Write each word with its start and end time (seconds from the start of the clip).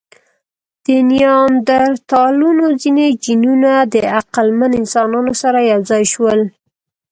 د 0.85 0.87
نیاندرتالانو 1.11 2.65
ځینې 2.81 3.05
جینونه 3.23 3.71
د 3.93 3.95
عقلمن 4.19 4.71
انسانانو 4.81 5.33
سره 5.41 5.59
یو 5.71 5.81
ځای 5.89 6.03
شول. 6.13 6.39